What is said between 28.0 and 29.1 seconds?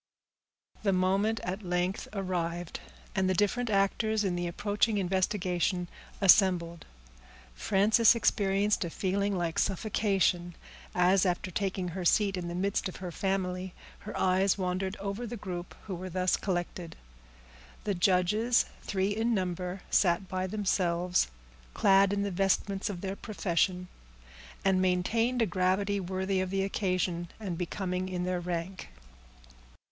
in their rank.